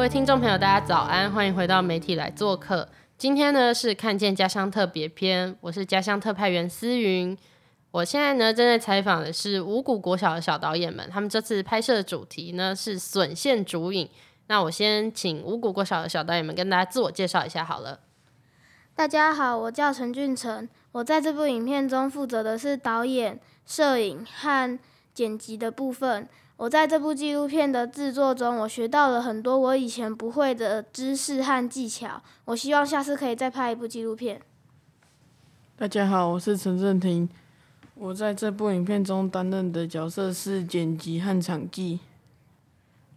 [0.00, 2.88] 各位听众朋友，大家早安，欢迎回到媒体来做客。
[3.18, 7.36] 今天呢是看见家乡特别篇，我是家乡特派员思云。
[7.90, 14.08] 我现在呢正在采访的是五谷国小的小导演们，他们这次拍摄的主题呢是笋线竹影。
[14.46, 18.00] 那我先请五谷国小的小导演们跟大家自我介绍一下好了。
[18.94, 24.78] 大家好，我叫陈俊成，我在这部影片中负责的是导演、摄影和
[25.12, 26.26] 剪辑的部分。
[26.60, 32.22] 我在这部纪录片的制作中，我学到了很多我以前不会的知识和技巧。
[32.44, 34.42] 我希望下次可以再拍一部纪录片。
[35.78, 37.26] 大家好，我是陈正廷。
[37.94, 41.98] 我在这部影片中担任的角色是剪辑和场记。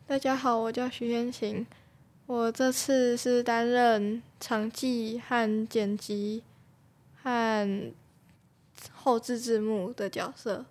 [0.08, 1.68] 大家好，我叫徐天晴。
[2.26, 6.44] 我这次是担任场记和剪辑
[7.22, 7.92] 和
[8.94, 10.66] 后置字幕的角色。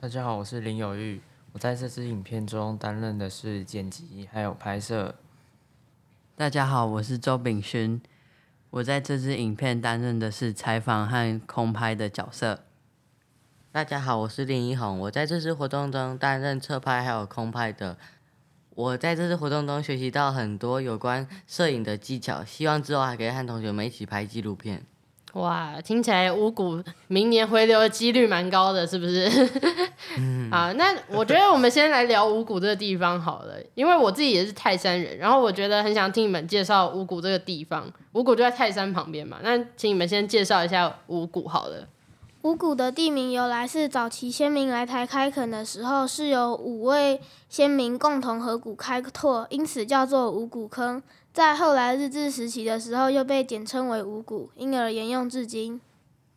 [0.00, 1.20] 大家好，我是林有玉。
[1.58, 5.16] 在这支影片中担任的是剪辑还有拍摄。
[6.36, 8.00] 大家好，我是周炳勋。
[8.70, 12.60] 我在这支影片担任的是采访和空拍的角色。
[13.72, 15.00] 大家好，我是林一红。
[15.00, 17.98] 我在这次活动中担任侧拍还有空拍的。
[18.70, 24.86] 我在这次活动中学习到很多有关摄影的技巧，希望之后还可以和同学们一起拍纪录片。
[25.34, 29.28] 哇，听起来五谷明年回流的几率蛮高的，是不是？
[30.50, 37.84] 好，那我觉得我们先来聊五谷这个地方好了，因为我自己也是泰山人，然后我觉得很想听你们介绍五谷这个地方。
[38.12, 41.86] 五谷就在泰山旁边嘛，那请你们先介绍一下五谷好了。
[42.42, 51.02] 五谷的地名由来是早期先民来台开垦的时候，是由五位先民共同合谷开拓，因此叫做五谷坑。
[51.32, 55.80] 在后来日治时期的时候，又被简称为五谷，因而沿用至今。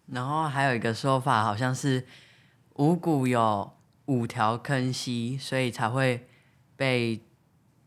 [0.07, 2.05] 然后还有一个说法，好像是
[2.75, 3.71] 五谷有
[4.05, 6.27] 五条坑溪，所以才会
[6.75, 7.21] 被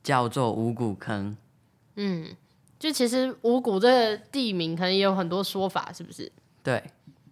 [0.03, 1.37] 叫做五谷坑。
[1.97, 2.35] 嗯，
[2.79, 6.31] 就其实五谷这个地名可能也有很多说法，是不是？
[6.63, 6.83] 对。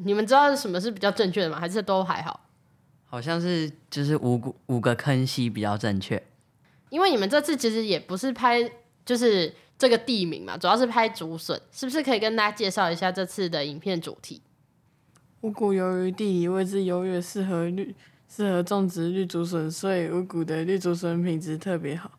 [0.05, 1.61] 你们知道什么是比较正确的吗？
[1.61, 2.49] 还是都还好？
[3.05, 6.21] 好像是就是五谷五个坑溪比较正确。
[6.91, 8.69] 因为你们这次其实也不是拍
[9.05, 14.41] 就是这个地名嘛，主要是拍竹笋，是不是可以跟大家介绍一下这次的影片主题？
[15.41, 17.95] 五谷由于地理位置优越，适合绿
[18.29, 22.11] 适合种植绿竹笋，所以五谷的绿竹笋品质特别好。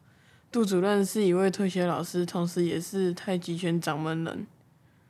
[0.51, 4.47] 杜主任是一位退休老师，同时也是太极拳掌门人。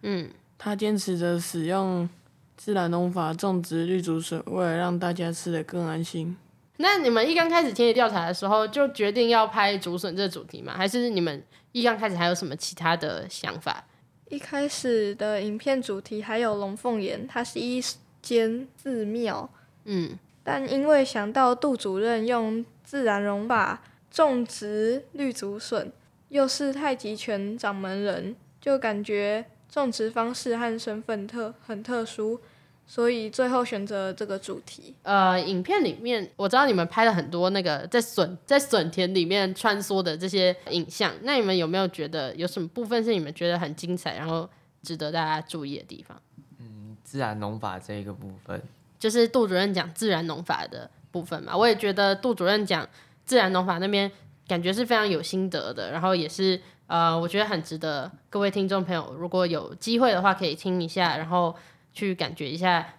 [0.03, 2.09] 嗯，他坚持着使用。
[2.56, 6.38] 自然农法种植绿竹笋，为了让大家吃得更安心。
[6.78, 10.73] 那你们一刚开始田野调查的时候，就决定要拍竹笋这主题吗？
[10.75, 13.85] 还是你们一刚开始还有什么其他的想法？
[14.29, 17.83] 一开始的影片主题还有龙凤岩，它是一
[18.22, 19.50] 间寺庙。
[19.85, 25.91] 嗯，但因为想到杜主任用自然农法种植绿竹笋，
[26.29, 29.45] 又是太极拳掌门人，就感觉。
[29.73, 32.39] 种植方式和身份特很特殊，
[32.85, 34.94] 所以最后选择这个主题。
[35.03, 44.49] 呃，影片里面我知道你们拍了很多那个在笋在笋田里面穿梭的这些影像，那你们有没有觉得有什么部分是你们觉得很精彩，然后
[44.81, 46.21] 值得大家注意的地方？
[46.59, 48.61] 嗯，自然农法这一个部分，
[49.00, 51.55] 就是杜主任讲自然农法的部分嘛。
[51.55, 52.88] 我也觉得杜主任讲
[53.25, 54.11] 自然农法那边
[54.47, 56.61] 感觉是非常有心得的，然后也是。
[56.85, 61.56] 呃，我觉得很值得各位听众朋友，如果有机会的话，可以听一下，然后
[61.94, 62.95] 去感觉一下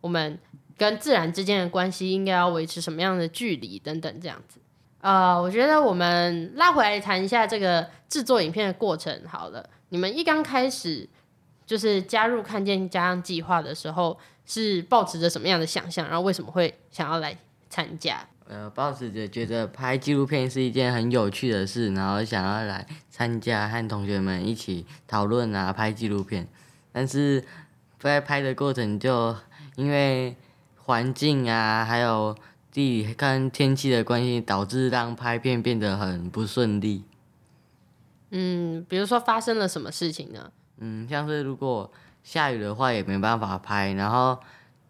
[0.00, 0.38] 我们
[0.76, 4.60] 跟自然之间的关系应该要维持什么样的距离等等这样子。
[5.00, 9.68] 呃，我觉得我们拉回来谈一下这个制作影片的过程好了。
[9.90, 11.08] 你们一刚开始
[11.64, 16.08] 就是加入看见家乡计划的时候，是抱持着什么样的想象？
[16.08, 17.36] 然后为什么会想要来
[17.70, 18.26] 参加？
[18.48, 26.48] 呃，抱持着觉得拍纪录片是一件很有趣的事，然后想要来参加，和同学们一起讨论啊，拍纪录片。
[26.90, 27.44] 但是
[28.00, 29.36] 在拍的过程，就
[29.76, 30.36] 因为
[30.76, 32.36] 环境啊，还有
[32.70, 37.04] 地理跟天气的关系，导致让拍片变得很不顺利。
[38.30, 40.50] 嗯，比如说发生了什么事情呢？
[40.78, 41.90] 嗯，像是如果
[42.22, 44.38] 下雨的话也没办法拍，然后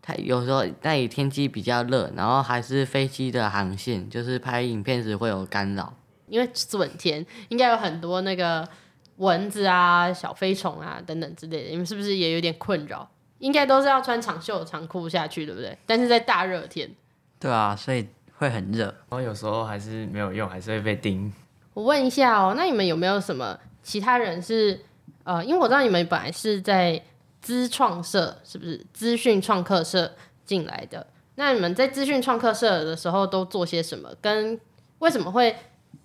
[0.02, 5.94] 它有时候那里天气比较热，然后还是飞机的航线，就是拍影片时会有干扰。
[6.26, 8.68] 因为准天应该有很多那个
[9.18, 13.08] 蚊子啊、小飞虫啊等等之类的，你们是不是也有点困扰？
[13.38, 15.78] 应该都是要穿长袖长裤下去，对不对？
[15.86, 16.90] 但是在大热天，
[17.38, 18.86] 对啊，所以会很热。
[18.86, 21.32] 然后有时候还是没有用，还是会被叮。
[21.74, 24.80] 我问一下哦，那你们有没有什么其他人是
[25.22, 27.00] 呃，因为我知道你们本来是在
[27.40, 30.12] 资创社，是不是资讯创客社
[30.44, 31.06] 进来的？
[31.36, 34.12] 那你们在资讯创客社的时候都做些什么？
[34.20, 34.58] 跟
[34.98, 35.54] 为什么会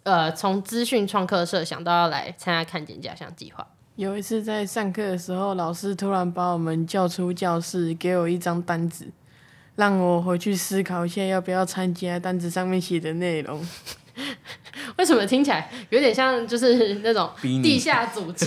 [0.03, 3.65] 呃从资讯创客社想到要来参加看见家乡计划？
[3.95, 9.07] 有一次在上课的时候，老师突然把我们叫出教室，给我一张单子，
[9.75, 13.63] 让我回去思考一下要不要参加单子上面写的内容。
[14.97, 18.45] 为什么听起来有点像就是那种地下组织，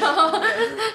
[0.00, 0.40] 然后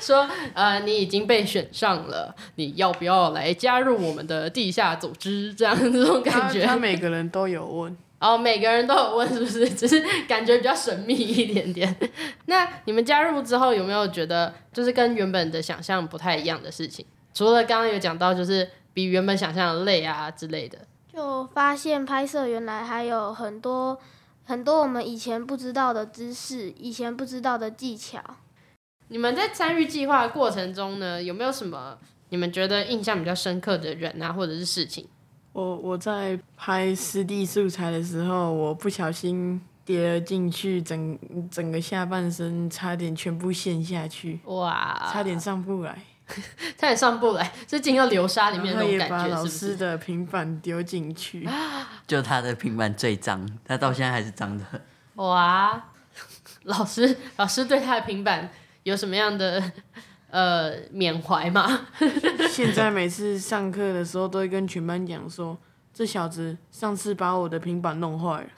[0.02, 5.54] 说呃你已经被选上了，你要不要来加入我们的地下组织？
[5.54, 6.62] 这样这种感觉。
[6.62, 9.68] 他他每个人都有问，哦，每个人都有问，是不是？
[9.72, 11.94] 只是感觉比较神秘一点点。
[12.46, 17.04] 那你们加入之后，有没有觉得就是跟原本的想象不太一样的事情？
[17.34, 20.78] 除了刚刚有讲到，就是比原本想象的累啊之类的。
[21.12, 24.00] 就发现拍摄原来还有很多
[24.46, 28.22] 很多我们以前不知道的知识，以前不知道的技巧。
[29.08, 31.98] 你们在参与计划的过程中呢，有没有什么
[32.30, 35.08] 你们觉得印象比较深刻的人啊，或者是事情？
[35.54, 41.20] 我我在拍湿地素材的时候，我不小心跌了进去，整
[41.50, 46.02] 整个下半身差点全部陷下去，哇，差点上不来，
[46.78, 49.58] 差点上不来，是进到流沙里面然后也那种感觉，把老是不是？
[49.68, 51.48] 师的平板丢进去。
[52.08, 54.64] 就他的平板最脏，他到现在还是脏的。
[55.16, 55.84] 哇，
[56.64, 58.50] 老师老师对他的平板
[58.84, 59.62] 有什么样的
[60.32, 61.88] 呃缅怀嘛？
[62.50, 65.58] 现在每次上课的时候，都会跟全班讲说，
[65.94, 68.50] 这小子上次把我的平板弄坏了。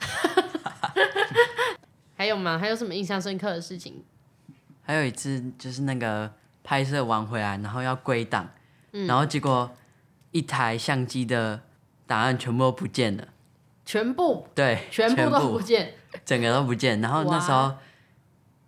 [2.16, 2.56] 还有吗？
[2.58, 4.02] 还有什么印象深刻的事情？
[4.82, 6.32] 还有一次就是那个
[6.62, 8.48] 拍摄完回来，然后要归档，
[8.92, 9.70] 然后结果
[10.30, 11.60] 一台相机的
[12.06, 13.28] 档案全部都不见了。
[13.84, 15.94] 全部对，全部都不见，
[16.24, 17.00] 整个都不见。
[17.00, 17.74] 然后那时候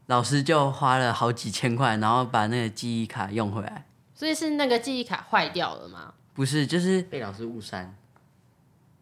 [0.06, 3.84] 老师就花了好几千块，然后把那个记忆卡用回来。
[4.14, 6.14] 所以是那个记忆卡坏掉了吗？
[6.32, 7.94] 不是，就是被老师误删，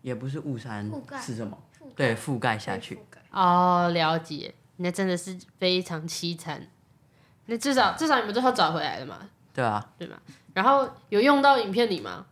[0.02, 0.90] 也不是误删
[1.20, 1.56] 是什么？
[1.94, 2.98] 对，覆盖下去。
[3.30, 6.66] 哦，了解，那真的是非常凄惨。
[7.46, 9.18] 那至少至少你们最后找回来了嘛，
[9.52, 10.16] 对啊，对吗？
[10.54, 12.24] 然后有用到影片里吗？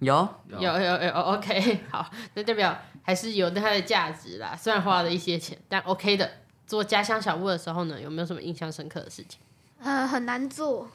[0.00, 4.56] 有有有有，OK，好，那代表还是有它的价值啦。
[4.56, 6.30] 虽然花了一些钱，但 OK 的。
[6.68, 9.40] 做家乡小屋的时候呢，有没有什么印象深刻的事情？
[9.80, 10.86] 呃，很难做，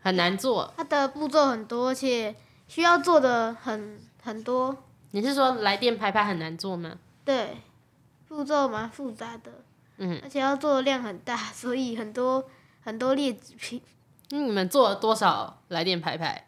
[0.00, 2.36] 很难做，它的步骤很多，而且
[2.68, 4.84] 需要做的很很多。
[5.10, 6.96] 你是说来电拍拍很难做吗？
[7.24, 7.58] 对，
[8.28, 9.50] 步骤蛮复杂的，
[9.96, 12.48] 嗯，而且要做的量很大，所以很多
[12.82, 13.82] 很多劣质品。
[14.30, 16.47] 那你们做了多少来电拍拍？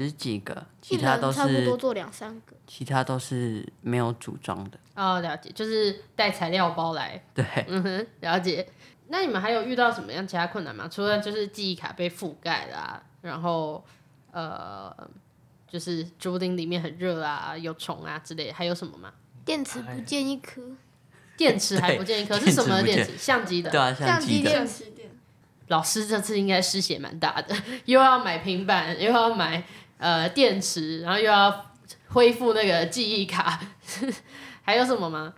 [0.00, 2.56] 十几个，其他都是差不多是做两三个。
[2.66, 4.78] 其他都是没有组装的。
[4.94, 7.22] 哦，了解，就是带材料包来。
[7.34, 8.66] 对，嗯哼，了解。
[9.08, 10.88] 那你们还有遇到什么样其他困难吗？
[10.90, 13.84] 除了就是记忆卡被覆盖啦、然后
[14.32, 14.90] 呃，
[15.68, 19.12] 就是竹林里面很热啊，有虫啊之类，还有什么吗？
[19.44, 20.62] 电池不见一颗，
[21.36, 23.18] 电池还不见一颗，是什么的电池？
[23.18, 23.70] 相机的。
[23.70, 25.10] 对啊，相相机电起点，
[25.66, 29.64] 老师这次应该失血蛮大的， 又要买平板，又要买
[30.00, 31.66] 呃电池，然后又要
[32.08, 33.60] 恢复那个记忆卡，
[34.62, 35.32] 还有什么吗？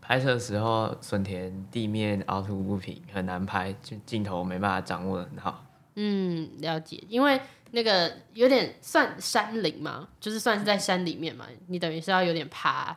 [0.00, 5.64] 拍摄的时候，笋田地面凹凸不平，很难拍，就镜头没办法掌握的很好。
[5.96, 7.40] 嗯，了解，因为
[7.72, 12.96] 那个有点算山林嘛，就是算是在山里面嘛，你等于是要有点爬，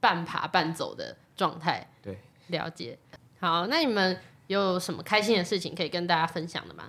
[0.00, 1.86] 半爬半走的状态。
[2.00, 2.98] 对，了解。
[3.40, 6.84] 好，那你们有什么开心的事情可以跟大家分享的吗？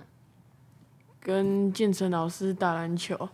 [1.20, 3.28] 跟建成老师打篮球，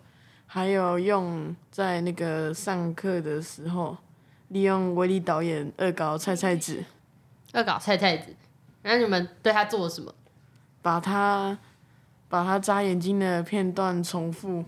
[0.54, 3.97] 还有用在那个上课的时候，
[4.49, 6.85] 利用威力导演恶搞菜菜子，
[7.54, 8.37] 恶搞菜菜子，
[8.82, 10.14] 然后你们对他做了什么？
[10.82, 11.59] 把他
[12.28, 14.66] 把他眨眼睛的片段重复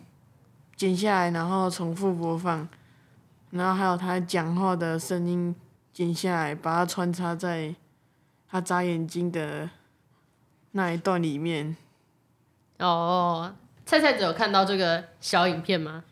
[0.75, 2.67] 剪下来，然后重复播放，
[3.51, 5.55] 然后还有他讲话的声音
[5.93, 7.75] 剪下来，把它穿插在
[8.49, 9.69] 他眨眼睛的
[10.71, 11.77] 那一段里面。
[12.79, 13.55] 哦，
[13.87, 16.05] 菜菜子有看到这个小影片吗？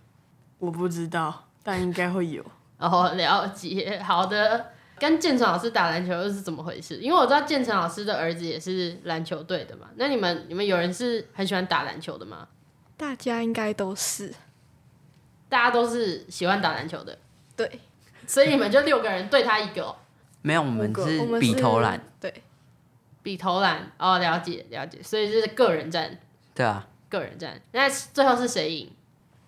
[0.58, 2.44] 我不知道，但应该会有。
[2.78, 4.72] 哦，了解，好的。
[4.98, 6.98] 跟建成老师打篮球又是怎么回事？
[6.98, 9.88] 因为我知道建成老师的儿子也是篮球队的嘛。
[9.96, 12.46] 那你们你们有人是很喜欢打篮球的吗？
[12.96, 14.32] 大家应该都是
[15.48, 17.18] 大家都是喜欢打篮球的，
[17.56, 17.80] 对，
[18.28, 19.96] 所以你们就六个人对他一个哦、
[20.40, 22.42] 没有，我五们是比投篮，，对，
[23.24, 26.16] 比投篮哦，了解了解，所以是个人战，
[26.54, 27.61] 对啊，个人战。
[27.73, 28.90] 那最后是谁赢？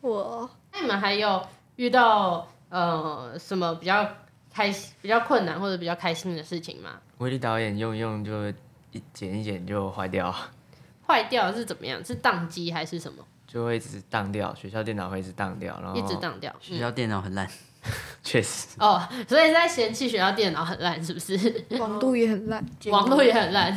[0.03, 1.43] 我那你们还有
[1.77, 4.07] 遇到呃什么比较
[4.53, 7.01] 开心、比较困难或者比较开心的事情吗？
[7.19, 8.49] 威力导演用一用就
[8.93, 10.33] 一剪一剪就坏掉，
[11.09, 12.05] 坏掉是怎么样？
[12.05, 13.25] 是宕机还是什么？
[13.47, 16.55] 就会一直宕掉，学校电脑会一直宕掉，然后一直宕掉。
[16.61, 17.49] 学校电脑很烂，
[18.23, 21.65] 确实哦，所以是在嫌弃学校电脑很烂，是不是？
[21.79, 23.73] 网络也很烂，网络也很烂。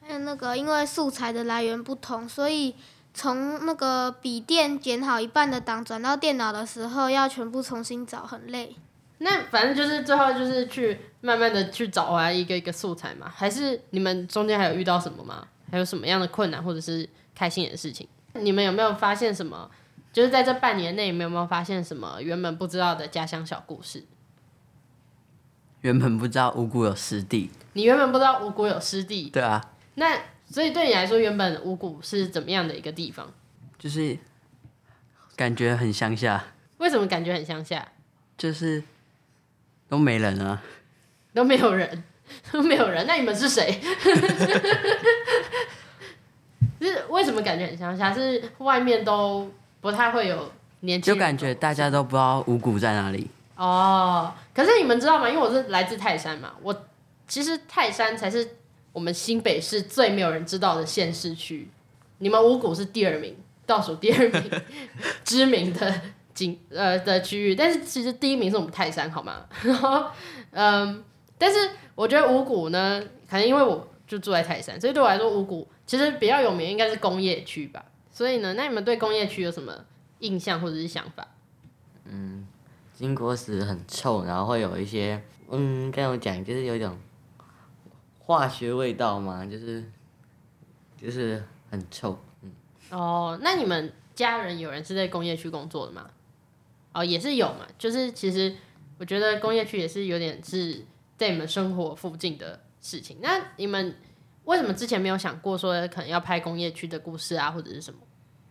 [0.00, 2.74] 还有那个，因为素材的来源不同，所以
[3.18, 8.76] 从那个笔电剪好一半的档转到电脑的时候，要全部重新找，很累。
[9.18, 15.48] 那反正就是最后就是去慢慢的去找回来一个一个素材嘛，还是你们中间还有遇到什么吗？
[15.72, 18.06] 还有什么样的困难或者是开心的事情？
[18.34, 19.68] 你们有没有发现什么？
[20.12, 24.04] 就是在这半年内，你们有没有发现什么原本不知道的家乡小故事？
[25.80, 30.16] 原本不知道五谷有湿地，你原本不知道五谷有湿地，对啊，那
[30.50, 33.32] 所以对你来说，原本五谷是怎么样的一个地方？
[33.78, 34.16] 就是
[35.36, 36.42] 感觉很乡下，
[36.78, 37.86] 为什么感觉很乡下？
[38.36, 38.82] 就是
[39.88, 40.62] 都没人啊，
[41.34, 42.02] 都没有人，
[42.50, 43.06] 都没有人。
[43.06, 43.80] 那你们是谁？
[46.80, 48.12] 是为什么感觉很乡下？
[48.14, 49.50] 是外面都
[49.80, 53.28] 不太会有年轻人，就感觉大家都不知道五谷在哪里。
[53.56, 54.32] 哦。
[54.54, 55.28] 可是你们知道吗？
[55.28, 56.86] 因为我是来自泰山嘛，我
[57.26, 58.56] 其实泰山才是
[58.98, 61.68] 我们新北市最没有人知道的县市区。
[62.18, 64.50] 你们五股是第二名，倒数第二名
[65.22, 66.00] 知名的
[66.34, 69.46] 景呃的区域，但是其实第一名是我们泰山，好吗？
[69.62, 70.06] 然后
[70.50, 71.04] 嗯，
[71.38, 73.00] 但是我觉得五股呢，
[73.30, 77.84] 可能因为我就住在泰山，所以对我来说五股其实比较有名应该是工业区吧。
[78.10, 79.72] 所以呢，那你们对工业区有什么
[80.18, 81.24] 印象或者是想法？
[82.92, 86.98] 经过时很臭，然后会有一些，嗯，该怎么讲，就是有一种
[88.28, 89.82] 化学味道嘛，就是
[91.00, 92.18] 就是很臭。
[92.42, 92.52] 嗯
[92.90, 96.10] 哦，那你们家人有人是在工业区工作的吗？
[96.92, 97.66] 哦，也是有嘛。
[97.78, 98.54] 就是其实
[98.98, 100.84] 我觉得工业区也是有点是
[101.16, 103.16] 在你们生活附近的事情。
[103.22, 103.96] 那你们
[104.44, 107.98] 为什么之前没有想过说可能要拍工业区的故事啊，或者是什么？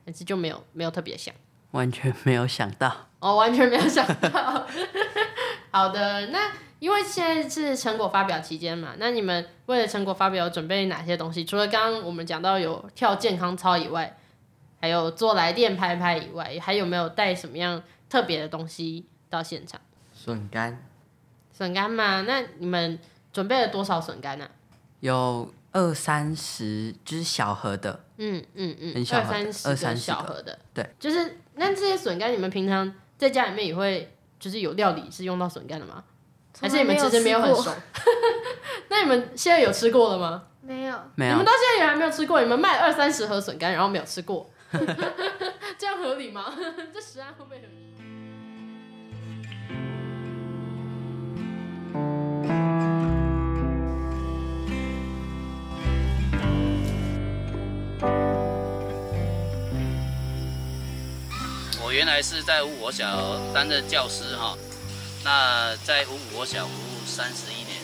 [0.07, 1.35] 还是就没有没有特别想？
[1.69, 4.67] 完全没有想到，哦，完全没有想到。
[5.69, 11.43] 好的，那因为现在是成果发表期间嘛，那你们为了成果发表准备哪些东西？
[11.43, 14.17] 除了刚刚我们讲到有跳健康操以外，
[14.79, 19.81] 还有做来电拍拍以外，还有没有带什么样特别的东西到现场？
[20.13, 20.85] 笋干，
[21.51, 22.21] 笋干嘛？
[22.21, 22.99] 那你们
[23.33, 24.47] 准备了多少笋干呢？
[24.99, 36.03] 有二三十，就是小盒的，嗯嗯嗯，很小盒的二三十二三十小盒的，对，就是那这些笋干，你们平常在家里面也会就是有料理是用到笋干的吗？
[36.59, 37.71] 还是你们其实没有很熟？
[38.89, 40.43] 那你们现在有吃过了吗？
[40.61, 44.49] 没有，没有你们到现在也还没有吃过，你们卖二三十盒笋干，然后没有吃过，
[45.77, 46.53] 这样合理吗？
[46.93, 47.87] 这十安会不会很？
[61.83, 64.57] 我原来是在五股国小担任教师哈，
[65.29, 67.77] 那在五股国小服务三十一年，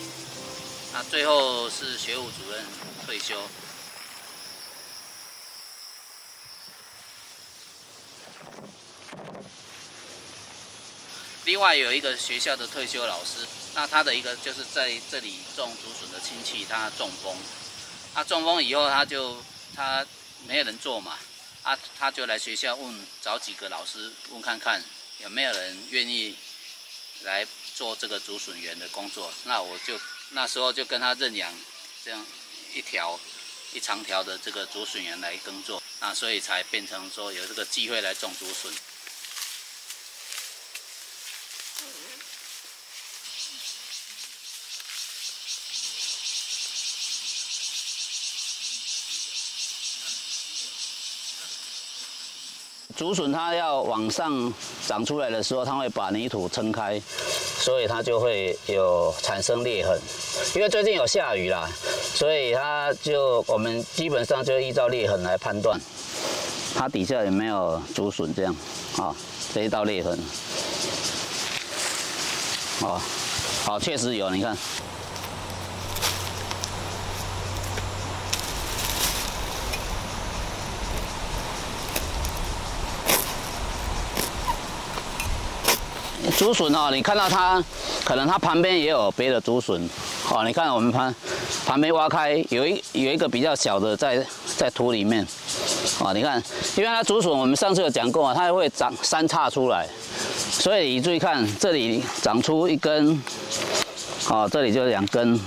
[0.93, 2.63] 那最后是学务主任
[3.05, 3.37] 退休。
[11.43, 13.45] 另外有一个学校的退休老师，
[13.75, 17.35] 那他的一个就是在这里种竹笋的亲戚，他中风，
[18.13, 19.35] 他中风以后他就
[19.75, 20.07] 他
[20.47, 21.17] 没有人做嘛，
[21.63, 24.81] 啊，他就来学校问，找几个老师问看看
[25.19, 26.37] 有没有人愿意
[27.23, 29.33] 来做这个竹笋园的工作。
[29.45, 29.99] 那我就
[30.31, 31.53] 那时候就跟他认养
[32.03, 32.25] 这样
[32.73, 33.19] 一条
[33.73, 38.71] 一长条的这个竹笋园来耕作，那所以才变成说有这个机会来种竹笋。
[52.95, 54.53] 竹笋它要往上
[54.87, 57.01] 长出来的时候，它会把泥土撑开，
[57.59, 59.99] 所以它就会有产生裂痕。
[60.55, 61.67] 因为最近有下雨啦，
[62.13, 65.79] 所以它就我们基本上就依照裂痕来判断，
[66.75, 68.55] 它底下有没有竹笋这样
[68.97, 69.15] 啊、
[69.53, 70.19] 这一道裂痕，
[72.81, 73.01] 哦、
[73.65, 74.55] 好，确实有，你看。
[86.37, 87.63] 竹笋哦，你看到它，
[88.03, 89.87] 可能它旁边也有别的竹笋，
[90.29, 91.13] 哦，你看我们旁
[91.65, 94.25] 旁边挖开有一有一个比较小的在
[94.57, 95.25] 在土里面，
[95.99, 96.41] 哦，你看，
[96.75, 99.87] 因为它竹笋我们上次有讲过啊，它会长三叉出来，
[100.51, 103.21] 所以你注意看这里长出一根，
[104.27, 105.39] 哦，这里就两根，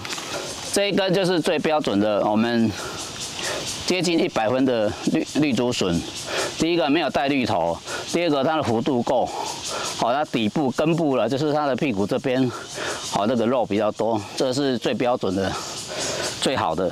[0.73, 2.71] 这一根就是最标准的我们
[3.87, 6.01] 接近一百分的绿绿竹笋，
[6.59, 7.77] 第一个没有带绿头，
[8.13, 9.27] 第二个它的幅度够。
[9.99, 12.51] 好，它底部根部了，就是它的屁股这边，
[13.11, 15.51] 好，那个肉比较多，这是最标准的、
[16.41, 16.91] 最好的。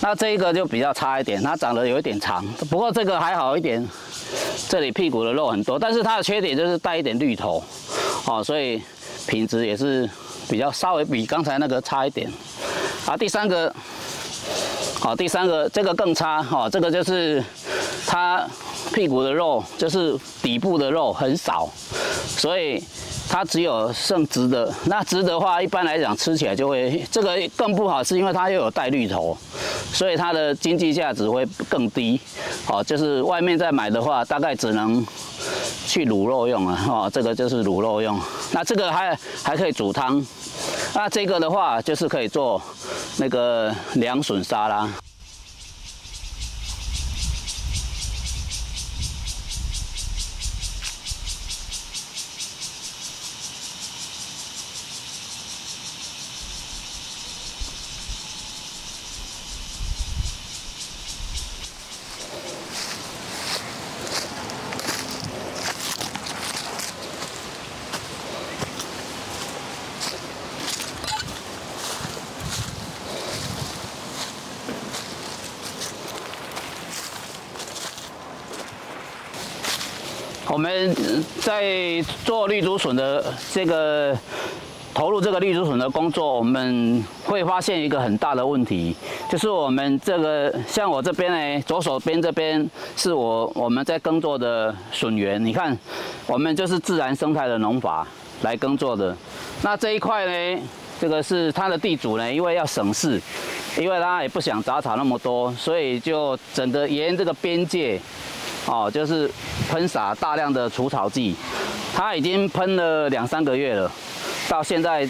[0.00, 3.88] 那这一个就比较差一点，它长得有一点长，不过这个还好一点，
[4.68, 7.62] 这里屁股的肉很多，但是它的缺点就是带一点绿头，
[8.24, 8.82] 好，所以
[9.26, 10.08] 品质也是
[10.48, 12.30] 比较稍微比刚才那个差一点。
[13.04, 13.72] 好，第三个，
[15.00, 17.42] 好，第三个这个更差，哈，这个就是
[18.06, 18.46] 它。
[18.92, 21.66] 屁股的肉就是底部的肉很少，
[22.26, 22.82] 所以
[23.26, 24.70] 它只有剩直的。
[24.84, 29.34] 那直的话，一般来讲吃起来就会这个更不好，是因为它又有带绿头，
[29.94, 32.20] 所以它的经济价值会更低。
[32.66, 35.02] 哦，就是外面再买的话，大概只能
[35.86, 36.78] 去卤肉用了。
[36.86, 38.20] 哦，这个就是卤肉用。
[38.50, 40.22] 那这个还还可以煮汤。
[40.92, 42.60] 那这个的话，就是可以做
[43.18, 44.88] 那个凉笋沙拉。
[80.52, 80.94] 我们
[81.42, 84.16] 在做绿竹笋的这个
[84.94, 88.94] 投入这个绿竹笋的工作，我们会发现一个很大的问题，
[89.28, 92.64] 就是我们这个像我这边呢，左手边这边
[92.96, 95.76] 是我我们在耕作的笋园，你看，
[96.28, 98.06] 我们就是自然生态的农法
[98.42, 99.16] 来耕作的。
[99.62, 100.62] 那这一块呢，
[101.00, 103.20] 这个是它的地主呢，因为要省事，
[103.76, 108.00] 因为他也不想杂草那么多，所以就整个沿这个边界。
[108.66, 109.30] 哦，就是
[109.68, 111.34] 喷洒大量的除草剂，
[111.94, 113.90] 它已经喷了两三个月了，
[114.48, 115.08] 到现在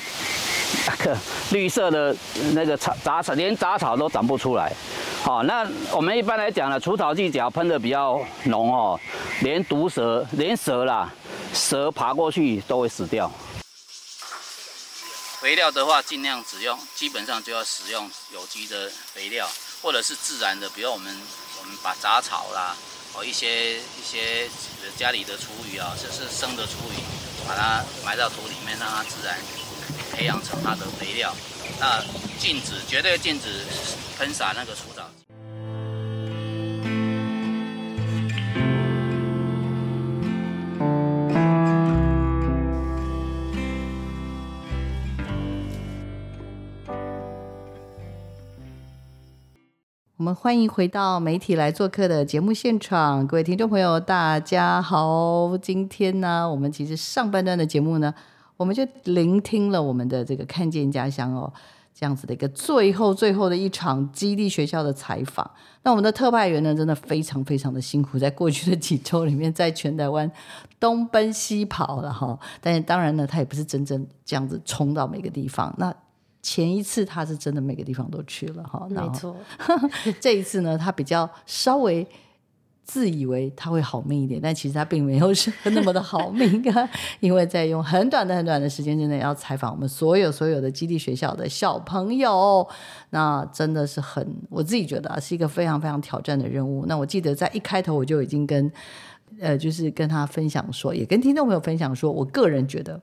[0.86, 1.16] 那个
[1.52, 2.16] 绿色的
[2.52, 4.72] 那个草杂草，连杂草都长不出来。
[5.22, 8.98] 好，那我们一般来讲呢，除草剂只要喷的比较浓哦，
[9.42, 11.12] 连毒蛇、连蛇啦，
[11.52, 13.30] 蛇爬过去都会死掉。
[15.40, 19.46] 肥料的话，尽量只用，基本上就要使用有机的肥料，
[19.82, 21.14] 或者是自然的，比如我们
[21.60, 22.74] 我们把杂草啦。
[23.14, 24.48] 哦，一些一些
[24.96, 29.38] 家里的厨余啊，就是生的厨余，把它埋到土里面，让它自然
[30.12, 31.34] 培养成它的肥料。
[31.78, 32.02] 那
[32.38, 33.64] 禁止，绝对禁止
[34.18, 35.08] 喷洒那个除草。
[50.22, 55.58] 我们欢迎回到媒体来做客的节目现场，各位听众朋友，大家好。
[55.58, 58.14] 今天呢，我们其实上半段的节目呢，
[58.56, 61.52] 我们就聆听了我们的这个看见家乡哦，
[61.92, 65.50] 这样子的一个最后最后的一场基地学校的采访。
[65.82, 70.30] 那我们的特派员呢，真的非常非常的辛苦，在过去的几周里面，在全台湾
[70.78, 72.38] 东奔西跑了哈。
[72.60, 75.74] 但是当然呢，他也不是真正这样子冲到每个地方。
[75.78, 75.92] 那
[76.42, 79.36] 前一次他是真的每个地方都去了哈，没错。
[80.20, 82.04] 这一次呢，他比较稍微
[82.84, 92.68] 自以为他会好命一点，但其实他并没有是那么的好命啊， 因为在用很短的很短的时间之内要采访我们所有所有的基地学校的小朋友，
[93.10, 96.84] 那真的是很我自己觉得啊是一个非常非常挑战的任务。
[96.86, 98.70] 那我记得在一开头我就已经跟
[99.40, 103.00] 呃，就是跟他分享说，也跟听众朋友分享说，我个人觉得。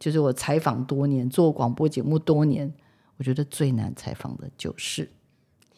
[0.00, 2.72] 就是我采访多年，做广播节目多年，
[3.18, 5.08] 我觉得最难采访的就是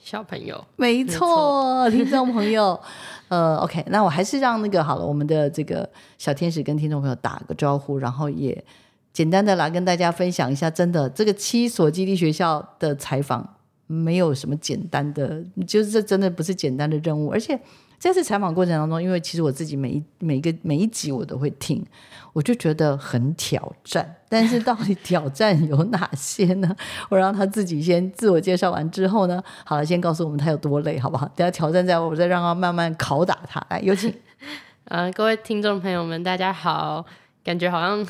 [0.01, 0.65] 小朋友。
[0.77, 2.81] 没错，听众朋友，
[3.27, 8.65] 呃，OK，那我还是让那个好了，我们的这个小天使跟听众朋友打个招呼，然后也
[9.13, 10.71] 简单的来跟大家分享一下。
[10.71, 13.57] 真的，这个七所基地学校的采访
[13.89, 17.61] 没有什么简单的，就是这真的不是简单的任务，而且。
[18.03, 21.81] 这次采访过程当中，因为其实我自己每一每一个每一集我都会听，
[22.33, 24.17] 我就觉得很挑战。
[24.29, 26.75] 但是到底挑战有哪些呢？
[27.09, 31.27] 我让他自己先自我介绍完之后呢，好了，先告诉我们他有多累，好不好？
[31.37, 33.65] 等下挑战在我我再让他慢慢拷打他。
[33.71, 34.13] 来，有请。
[34.85, 37.05] 呃，各位听众朋友们，大家好。
[37.45, 38.07] 感觉好像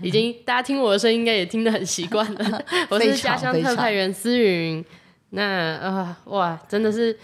[0.00, 2.62] 已经大家听我的声音，应该也听得很习惯了。
[2.88, 4.82] 我是家乡特派员思云。
[5.28, 7.14] 那呃，哇，真的是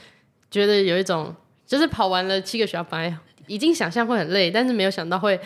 [0.51, 1.35] 觉得有一种，
[1.66, 5.40] 就是跑完了七个学校，本来已经想象会很累，但是没有想到会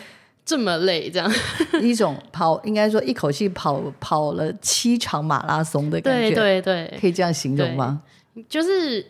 [0.45, 1.31] 这么累，这样
[1.81, 8.01] 一种跑，应该说一口气跑跑了七场马拉松的感觉，对对对，可以这样形容吗？
[8.49, 9.05] 就是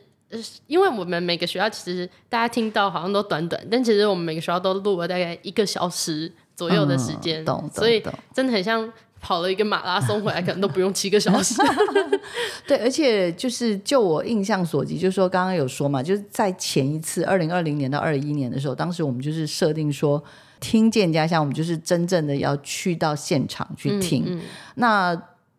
[0.67, 6.32] 因为我们每个学校其实大家听到好像都短短，但其实我们每个学校都录了大概一个小时。
[6.56, 7.43] 左右的时间，
[7.74, 8.00] 所以
[8.32, 8.88] 真的很像
[9.19, 11.56] 跑了一个马拉松回来，可能都不用七个小时。
[12.67, 20.24] 对，而且就是就我印象所及，就是说刚刚有说嘛，就是在前一次二零二零年到二一年的时候，当时我们就是设定说
[20.63, 24.41] 听见家乡，我们就是真正的要去到现场去听。
[24.76, 25.13] 那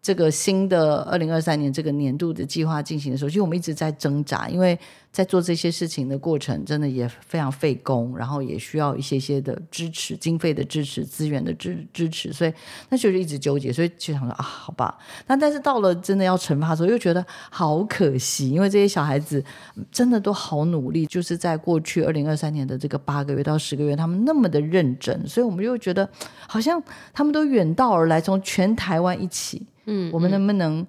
[0.05, 4.79] 这个新的二零二三年这个年度的计划进行的时候，其实我们一直在挣扎，因为。
[5.15, 12.53] 在做这些事情的过程，真的也非常费工，然后也需要一些些的支持、经费的支持、资源的支支持，所以
[12.89, 14.99] 那就是一直纠结，所以就想说啊，好吧。
[15.29, 19.41] 那但是到了真的要惩罚的时候，又觉得好可惜，因为这些小孩子
[19.93, 26.11] 真的都好努力，就是在过去二零二三年的这个八个月到十个月，他们那么的认真，所以我们又觉得
[26.49, 30.87] 好像他们都远道而来，从全台湾一起，嗯，我们能不能？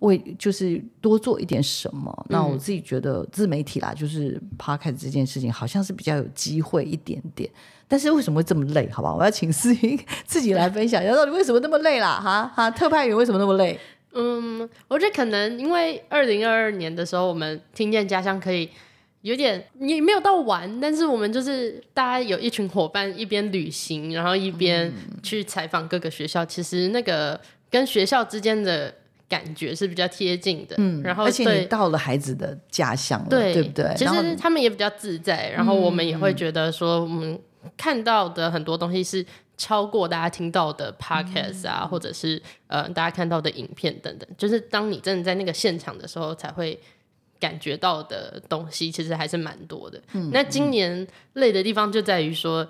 [0.00, 7.50] 为就是多做一点什么，那我自己觉得自媒体啦，就是 podcast 这件事情，好像是比较有机会一点点。
[7.88, 8.88] 但是为什么会这么累？
[8.90, 12.20] 好吧，我要请思云自己来分享一下，到底为什么那么累啦？
[12.20, 13.76] 哈哈，特派员为什么那么累？
[14.12, 18.70] 嗯，我觉得可能因为二零二二年的时候，我们听见家乡可以
[19.22, 24.92] 有点也没有到玩，但是我们就是大家有一群伙伴一边旅行，然后一边
[25.24, 26.46] 去采访各个学校。
[26.46, 27.40] 其实那个
[27.70, 28.94] 跟学校之间的。
[29.28, 33.94] 感觉是比较贴近的，嗯，然后而且你到了孩子的家乡了，对不对？
[33.94, 37.38] 其实他们也比较自在，然后我们也会觉得说，我们
[37.76, 39.22] 看到的很多东西是
[39.58, 46.80] 超过大家听到的 podcast 啊，或者是呃大家看到的影片等等，就是当你真的在那个现场的时候，才会
[47.38, 50.00] 感觉到的东西，其实还是蛮多的。
[50.14, 52.66] 嗯那今年累的地方就在于说，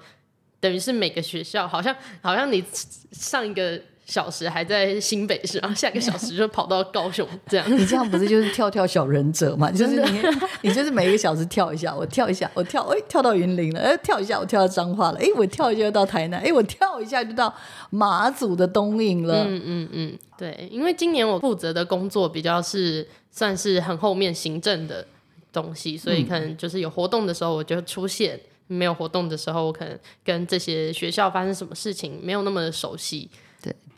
[0.58, 2.64] 等于是每个学校好像好像你
[3.12, 3.80] 上一个。
[4.08, 7.66] 小时还在新北市，然后下个小时就跑到高雄，这样。
[7.70, 9.70] 你这样不是就是跳跳小忍者嘛？
[9.72, 10.22] 就是你，
[10.62, 17.54] 你就是每一个小时跳一下，我跳一下，我跳，哎，跳到云林了，哎，跳一下，我跳到彰化了，哎，我跳一下就到台南，哎，我跳一下就到
[17.90, 19.44] 马祖的东引了。
[19.44, 25.06] 嗯嗯嗯，对，因为今年我负责的工作比较是算是很后面行政的
[25.52, 33.28] 东西，所以可能就是有活动的时候我就出现，没有活动的时候我可能跟这些学校发生什么事情没有那么熟悉。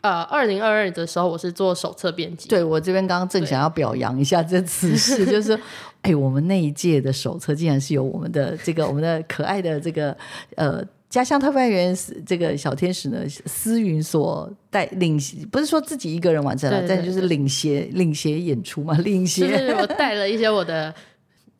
[0.01, 2.49] 呃，二零二二的时候，我是做手册编辑。
[2.49, 5.59] 对我这边刚刚正想要表扬一下这此事， 就是，
[6.01, 10.15] 哎，我们那一届的手册竟然是由我们的这个我们的可爱的这个
[10.55, 15.19] 呃家乡特派员这个小天使呢思云所带领，
[15.51, 19.47] 不是说自己一个人完成了，但就是领衔领衔演出嘛，领衔。
[19.47, 20.93] 是 我带了一些我的。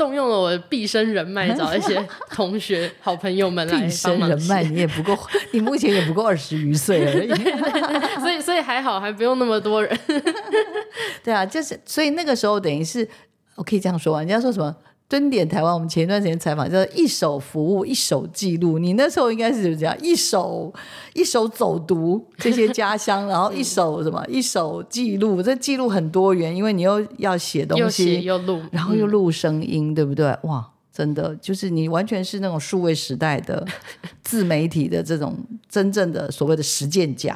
[0.01, 4.27] 动用了我的毕生人脉，找一些同学、好朋友们来 帮忙。
[4.27, 5.15] 人脉你也不够，
[5.53, 7.29] 你目前也不够二十余岁而已，
[8.19, 9.95] 所以所以还好，还不用那么多人。
[11.23, 13.07] 对啊，就是所以那个时候等于是
[13.53, 14.75] 我可以这样说，人家说什么？
[15.11, 18.79] 蹲点台湾，我们前一段时间采访叫一手服务，一手记录。
[18.79, 20.73] 你那时候应该是这样，一手
[21.13, 25.43] 一手走读这些家乡，然后一手什么，一手记录。
[25.43, 30.33] 这记录很多元，因为你又要写东西，又录，然后又录声音，对不对？
[30.43, 30.65] 哇！
[31.01, 33.65] 真的就是你完全是那种数位时代的
[34.21, 35.35] 自媒体的这种
[35.67, 37.35] 真正的所谓的实践家，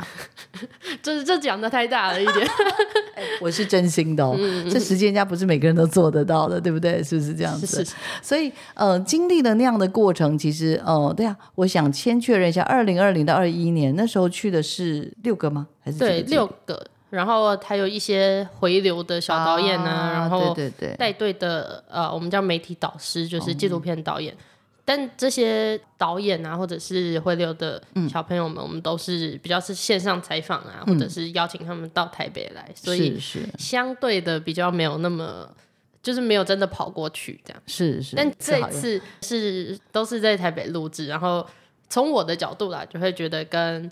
[1.01, 2.47] 这这讲的太大了一点，
[3.41, 4.37] 我是真心的哦，
[4.69, 7.03] 这实践家不是每个人都做得到的，对不对？
[7.03, 7.83] 是不是这样子？
[8.21, 15.65] 所以呃，经历了那样的过程，其实呃，对啊，我想先确认一下，二零二零到二一年那时候去的是六个吗？
[15.81, 16.85] 还是对六个？
[17.11, 20.55] 然后还有一些回流的小导演呢，然后
[20.97, 24.35] 带队的呃，我们叫媒体导师，就是纪录片导演。
[24.83, 33.17] 但这些导演啊，或者是回流的小朋友们，我们都是比较是线上采访啊，或者是邀请他们到台北来，所以
[33.57, 35.49] 相对的比较没有那么，
[36.03, 37.63] 就是没有真的跑过去这样。
[37.65, 38.15] 是是。
[38.15, 41.45] 但这次是都是在台北录制，然后
[41.89, 43.89] 从我的角度来，就会觉得跟。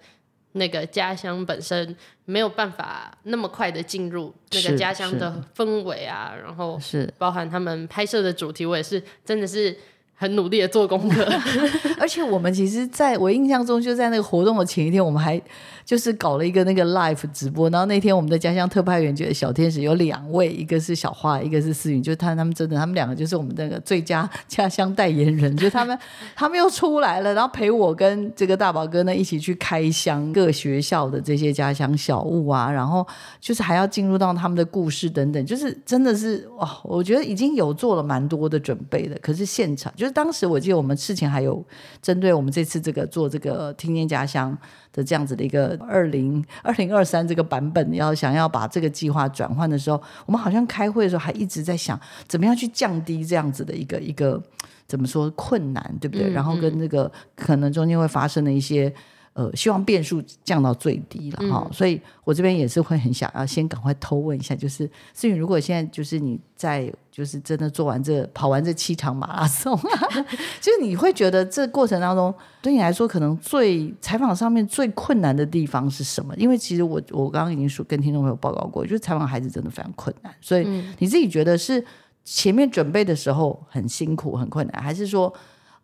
[0.54, 7.12] 那个家乡本身没有办法那么快的进入那个家乡的氛围啊，然后是。
[7.18, 9.78] 包含他们拍摄的主题，我也是真的是
[10.16, 11.26] 很努力的做功课。
[12.00, 15.42] 而且我们其实在我印象中，就在那个活动的前一天，我们还
[15.86, 17.70] 就是搞了一个那个 live 直播。
[17.70, 25.98] 然后那天我们的家乡特派员觉得小天使有两位，一个是小花，一个是思云，就他他们真的，他们两个就是我们那个最佳家乡代言人， 就他们
[26.36, 33.06] 他们又出来了，然后陪我跟这个大宝哥呢一起去开箱各学校的这些家乡小物啊，然后
[33.40, 39.18] 就是还要进入到他们的故事等等，就是真的是哇，我觉得已经有做了蛮多的准备的。
[39.22, 41.64] 可是现场就是当时我记得我们事情还有
[42.02, 44.58] 针对我们这次这个做这个听见家乡
[44.92, 54.42] 的这样子的一个二零二零二三这个版本，要想要把这个计划转换的时候，我们好像开会的时候还一直在想怎么样去降低这样子的一个一个
[54.88, 56.30] 怎么说困难，对不对？
[56.30, 58.94] 嗯然后跟那个可能中间会发生的一些。
[59.36, 69.80] 呃，希望变数降到最低了哈，所以我这边也是会很想要先赶快偷问一下，就是思雨，如果现在就是你在就是真的做完这跑完这七场马拉松，
[70.60, 76.36] 就是你会觉得这过程当中对你来说，可能最采访上面最困难的地方是什么？
[76.38, 81.86] 因为其实我我刚刚已经说跟听众朋友报告过，就是采访孩子真的非常困难，所以你自己觉得是
[82.24, 85.32] 前面准备的时候很辛苦很困难，还是说？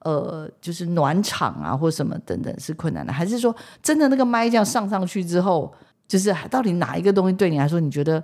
[0.02, 5.70] 呃，就是暖场啊，或什么等等是困难的，还是说真的那个麦这样上上去之后，
[6.08, 8.24] 就是到底哪一个东西对你来说你觉得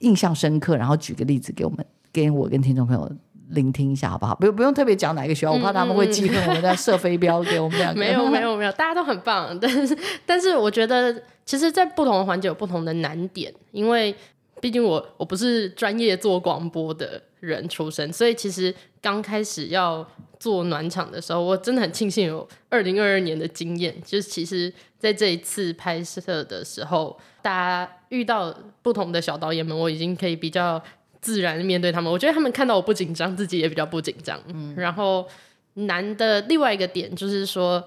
[0.00, 0.76] 印象深刻？
[0.76, 1.82] 然后举个例子给我们，
[2.16, 3.12] 给我跟听众朋友
[3.50, 4.34] 聆听一下好不好？
[4.36, 8.00] 不用不用特别讲哪一个学校，我怕他们会记恨我们在射飞镖给我们两个。
[8.00, 11.12] 没有没有没有，大家都很棒，但是但是我觉得，
[11.44, 14.14] 其实，在不同的环节有不同的难点，因为
[14.62, 20.04] 毕竟我我不是专业做广播的人出身，所以其实刚开始要
[20.40, 28.52] 做暖场的时候，我真的很庆幸有 二零二二年的经验，就是其实在这一次拍摄的时候，大家遇到
[28.82, 30.82] 不同的小导演们，我已经可以比较
[31.20, 35.26] 自然面对他们，我觉得他们看到我不紧张，自己也比较不紧张，嗯，然后
[35.74, 37.84] 难的另外一个点就是说。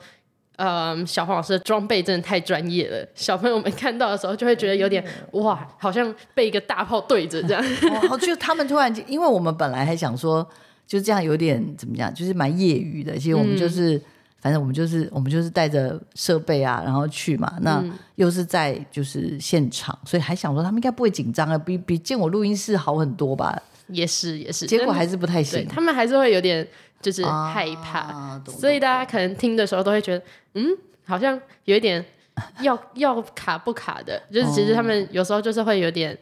[0.62, 7.64] 嗯，小黄老师的装备真的太专业了，小朋友们看到的时候就会觉得有点哇，好像被一个大炮对着这样。
[8.12, 10.46] 哦，就他们突然间，因为我们本来还想说，
[10.86, 13.14] 就这样有点怎么样，就是蛮业余的。
[13.14, 14.02] 其实我们就是，
[14.42, 17.54] 反正我们就是我们就是带着设备啊，然后去嘛。
[17.62, 17.84] 那
[18.16, 23.62] 又是在就是现场，所以还想说他们应该不会紧张啊，比比见我录音室好很多吧。
[23.88, 25.68] 也是也是，结果还是不太行。
[25.68, 26.68] 他们还是会有点
[27.02, 30.24] 就是害怕，啊所以大家可能听的时候都会觉得，
[30.54, 30.66] 嗯，
[31.06, 32.06] 好像有一点
[32.62, 36.16] 要要卡不卡的，就是其实他们有时候就是会有点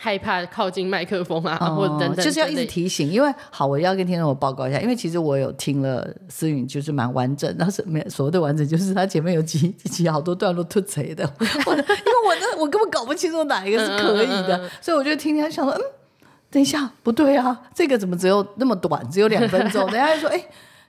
[0.00, 15.82] 害怕靠近麦克风啊，或者等等就是要一直提醒，因为好，我要跟听众我报告一下，因为其实我有听了思允，就是蛮完整，但是没所谓的完整，就是他前面有几 几好多段落突贼的，我 因为我那我根本搞不清楚哪一个是可以的，嗯嗯嗯所以我就听听想说，嗯，
[16.48, 19.84] 等一下不对啊，这个怎么只有那么短，只有两分钟？
[19.90, 20.40] 等一下就说，哎。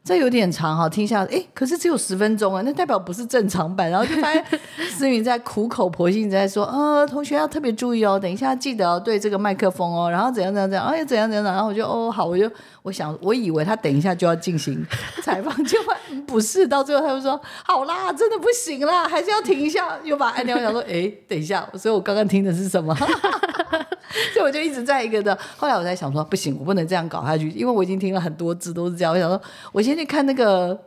[0.03, 3.91] 这有点长哈，听一下，哎，可是只有十分钟啊，那代表不是正常版。
[3.91, 4.43] 然后就发现
[4.89, 12.49] 思云在苦口婆心地在说，呃，同学要特别注意哦，等一下记得要对这个麦克风哦，然后怎样怎样怎样，哎，怎样怎样，然后我就哦好，我就
[12.81, 14.83] 我想我以为他等一下就要进行
[15.21, 15.93] 采访，结果
[16.25, 22.95] 不是，到最后他就说好啦，真的不行啦，还是要停一下，又把按掉，我想说，哎，等一下，所以我刚刚听的是什么？
[24.33, 25.37] 所以我就一直在一个的。
[25.55, 29.13] 后来我在想说，不行，我不能这样搞下去，因为我已经听了很多次都是这样。
[29.13, 29.39] 我想说，
[29.71, 30.79] 我先去看那个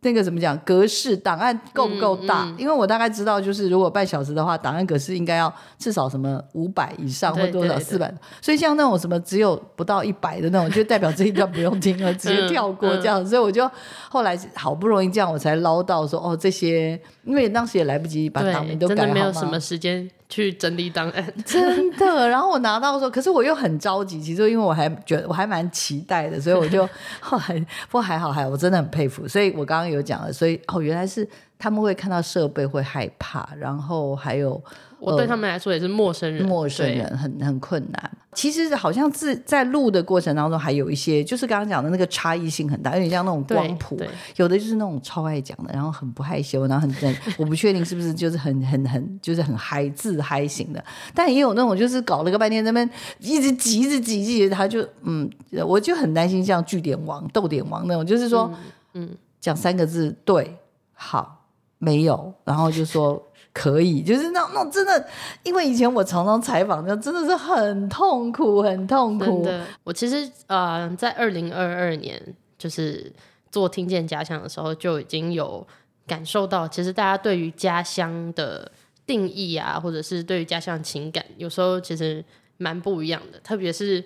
[0.00, 8.12] 那个怎么讲格式档案够不够大，因为我大概知道，就是如果半小时的话，档案格式应该要至少什么五百以上或多少四百。
[8.42, 13.24] 所以像那种什么只有不到一百的那种，就代表这一段不用听了，直接跳过这样。
[13.24, 13.70] 所以我就
[14.10, 21.32] 后来好不容易这样，我才捞到说哦这些，因为当时也来不及把档名对，真都改好嘛的没有什么时间去整理档案。
[21.44, 22.28] 真的。
[22.28, 26.88] 然后我拿到的时候，可是我又很着急，其实因为我还觉得我还蛮期待的，所以我就
[27.20, 27.58] 后来
[27.88, 29.26] 不过还好还好，我真的很佩服。
[29.28, 34.62] 所以我刚刚有讲了，所以哦原来是他们会看到设备会害怕，然后还有
[34.98, 38.10] 我对他们来说也是陌生人，陌生人很很困难。
[38.32, 43.96] 其实好像是在录的过程当中，还有一些就是刚刚讲的那个差异性很大，有点像那种光谱，
[44.36, 52.88] 有的就是那种超爱讲的，然后很 不害羞，然后很很我不确定是不是就是很很很就是很嗨自嗨型的，但也有那种就是搞了个半天，那边
[53.20, 55.30] 一直挤一直挤一直挤，他就嗯，
[55.64, 58.52] 我就很担心像据点王、逗点王那种，就是说
[58.94, 59.08] 嗯。
[59.40, 60.56] 讲三个字对
[60.94, 61.43] 好
[61.84, 63.22] 没有，然后就说。
[63.54, 65.08] 可以，就是那那种真的，
[65.44, 69.48] 因为以前我常常采访，那真的是很痛苦，很痛苦。
[69.84, 72.20] 我其实呃，在二零二二年
[72.58, 73.12] 就是
[73.52, 75.64] 做听见家乡的时候，就已经有
[76.04, 78.68] 感受到，其实大家对于家乡的
[79.06, 82.24] 定义啊，或者是对于家乡的情感，有时候其实
[82.56, 83.38] 蛮不一样的。
[83.38, 84.04] 特别是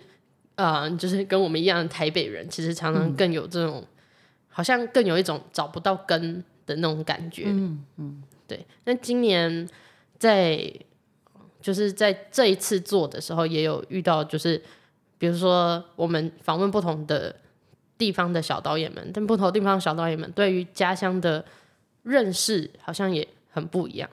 [0.56, 3.82] 呃，就是跟我们一样的台北人，其实常常更有这种、
[4.50, 7.44] 好像更有一种找不到根的那种感觉。
[7.46, 8.64] 嗯嗯，对。
[8.84, 9.66] 那今年
[10.18, 10.72] 在
[11.60, 14.62] 就是在这一次做的时候，也有遇到，就是
[15.18, 17.34] 比如说我们访问不同的
[17.96, 21.44] 地方的小导演们，但不同地方的小导演们对于家乡的
[22.04, 24.08] 认识好像也很不一样。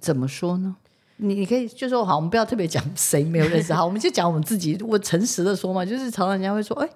[0.00, 0.76] 怎么说呢？
[1.22, 4.76] 你你可以就说好，我们不要特别讲谁没有认识好，我们就讲我们自己。
[4.82, 6.88] 我诚实的说嘛，就是常常人家会说，哎，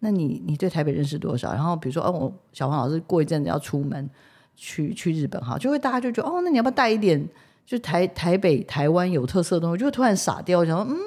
[0.00, 1.52] 那你你对台北认识多少？
[1.52, 4.08] 然后比如说，哦，我小黄老师过一阵子要出门
[4.56, 7.28] 去去日本哈，就会大家就觉得，哦，那你要不要带一点？
[7.64, 10.98] 就台台北台湾有特色的东西，就会突然傻掉，想说，嗯，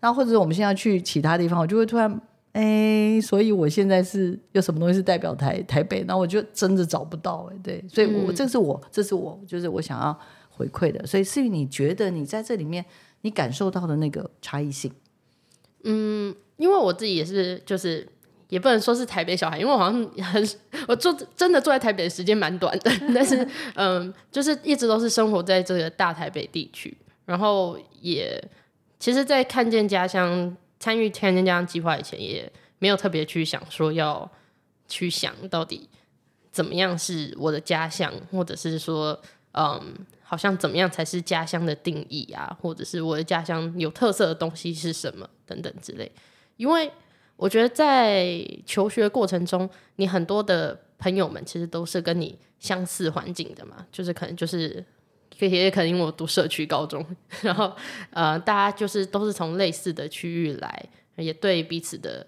[0.00, 2.20] 然后或者我们现在去其他地方，我就会突然，
[2.52, 6.04] 哎，所以我现在是有什么东西是代表台台北？
[6.04, 10.18] 那我就真的找不到，哎，对，所以我这是我，这是我，就是我想要。
[10.56, 12.84] 回馈的，所以至于你觉得你在这里面
[13.22, 14.88] 你感受到的那个差异性，
[15.82, 18.06] 嗯，因为我自己也是，就是
[18.54, 20.48] 也不能说是台北小孩，因为我好像很
[20.86, 28.40] 我住真的住在台北的时间蛮短的，但是嗯，就是一直都是生活在这个大台北地区，然后也
[29.00, 34.30] 其实，在看见家乡参与看见家乡计划以前，也没有特别去想说要
[34.86, 35.88] 去想到底
[36.52, 39.20] 怎么样是我的家乡，或者是说
[39.52, 40.06] 嗯。
[40.26, 42.56] 好像怎么样才是家乡的定义啊？
[42.60, 46.10] 或者是我的家乡有特色的东西是什么等等之类？
[46.56, 46.90] 因为
[47.36, 54.84] 我觉得在求学过程中，你很多的朋友们其实都是跟你相似环境的嘛，就是可能就是
[55.38, 57.04] 也可能因为我读社区高中，
[57.42, 57.72] 然后
[58.10, 62.26] 呃，大家就是都是从类似的区域来，也对彼此的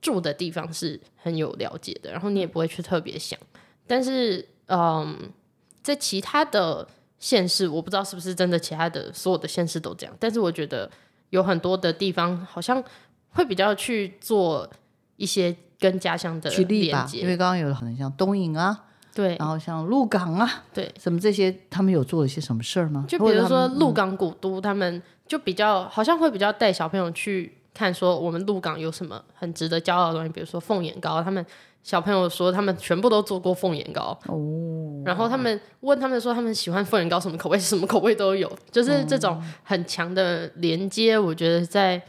[0.00, 3.38] 住的地方是很有了解的，然后你也不会去特别想，
[3.86, 5.32] 但是嗯。
[5.80, 6.86] 在其他的
[7.18, 10.14] 县市，我不知道是不是真的，其他的所有的县市都这样。
[10.20, 10.90] 但是我觉得
[11.30, 12.82] 有很多的地方好像
[13.30, 14.68] 会比较去做
[15.16, 23.04] 一些跟家乡的连接，因为刚刚有可能像东营啊，对，然后像鹿港啊，对，什么这些，他们有做了一些什么事儿吗？
[23.08, 31.44] 就比如说鹿港古都，他们就比较好像会比较带小朋友去看，说我们鹿港有什么很值得骄傲的东西，比如说凤眼糕，他们。
[31.80, 34.18] 小朋友说他们全部都做过凤眼糕。
[34.26, 42.02] 哦，然后他们问他们说他们喜欢凤眼糕什么口味，什么口味都有，就是这种很强的连接，我觉得在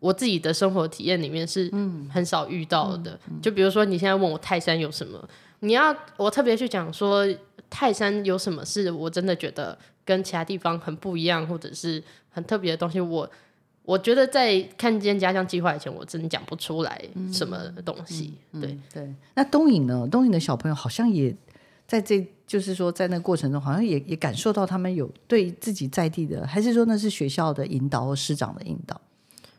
[0.00, 1.70] 我自己的生活体验里面是
[2.10, 3.18] 很少遇到的。
[3.42, 5.28] 就比如说你现在问我泰山有什么，
[5.60, 7.26] 你要我特别去讲说
[7.70, 13.30] 泰山有什么是我真的觉得跟其他地方很不一样，或者是很特别的东西，我。
[13.88, 17.56] 我觉得在看见家乡计划以前，我真的讲不出来什么
[17.86, 18.34] 东西。
[18.60, 20.06] 对对，那东影呢？
[20.10, 21.34] 东影的小朋友好像也
[21.86, 29.00] 在这，就是说在那过程中，好像也也感受到他们有对自己在地的，还是说那是学校的引导或师长的引导？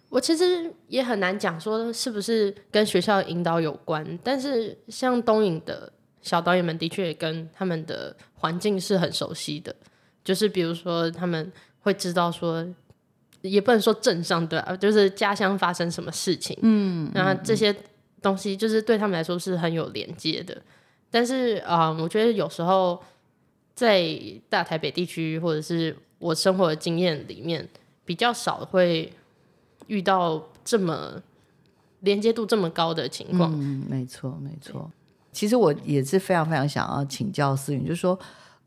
[0.09, 5.91] 我其实也很难讲说是不是跟学校引导有关，但是像东影的
[6.21, 9.75] 小导演们，的确也跟他们的环境是很熟悉的，
[10.23, 12.67] 就是比如说他们会知道说。
[13.41, 17.73] 也不能说镇上对啊，就是家乡发生什么事情，嗯，那这些
[18.21, 20.61] 东西就是对他们来说是很有连接的。
[21.09, 23.01] 但是啊，我觉得有时候
[23.73, 24.13] 在
[24.49, 27.65] 大台北地区或者是我生活的经验里面，
[28.03, 29.09] 比较少会
[29.89, 31.21] 遇到这么
[31.99, 33.51] 连接度这么高的情况。
[33.53, 34.89] 嗯，没错，没错。
[35.33, 38.17] 其实我也是非常非常想要请教思云，就是说。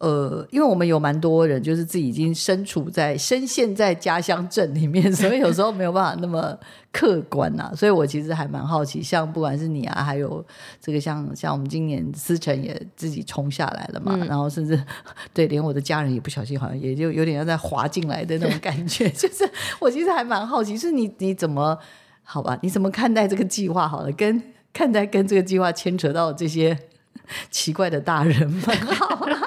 [0.03, 6.59] 呃，因为我们有蛮多人，就是自己已经身处在深陷在家乡镇里面， 所以有时候没有办法那么
[6.91, 7.73] 客观呐。
[7.77, 10.45] 所以我其实还蛮好奇，像不管是你啊，还有
[10.81, 14.77] 这个像像我们今年思成也自己冲下来了嘛，然后甚至
[15.33, 19.09] 对连我的家人也不小心，好像也就有点要再滑进来的那种感觉。
[19.15, 21.79] 就是我其实还蛮好奇，是你你怎么
[22.25, 22.59] 好吧？
[22.61, 23.87] 你怎么看待这个计划？
[23.87, 26.77] 好了，跟看待跟这个计划牵扯到这些
[27.53, 28.61] 奇怪的大人们，
[28.99, 29.39] 好了。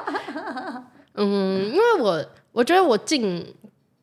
[1.16, 3.46] 嗯，因为我我觉得我进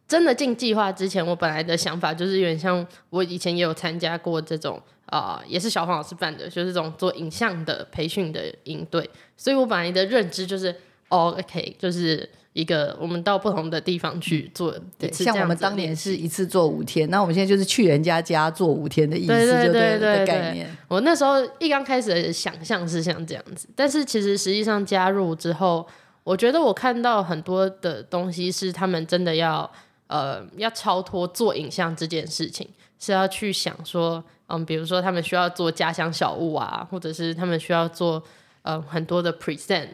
[0.09, 10.75] 真的进计划之前，我本来的想法就是有点像我以前也有参加过这种啊，也是小黄老师办的，就是这种做影像的培训的营队，所以我本来的认知就是
[11.09, 20.75] 哦，OK，就是一个我们到不同的地方去做，对，像我们当年是一次做五天，那我们现在就是去人家家做五天的意思，对对对概念。
[20.89, 25.87] 我那时候一刚开始的想象是像这样子，但是其实实际上加入之后。
[26.25, 29.71] 我觉得我看到很多的东西是他们真的要
[30.07, 32.69] 呃要超脱做影像这件事情，
[32.99, 38.23] 是要去想说，嗯，比如说他们需要做家乡小物啊，或者是他们需要做
[38.63, 39.89] 呃很多的 present